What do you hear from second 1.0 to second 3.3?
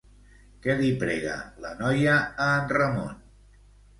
prega, la noia, a en Ramon?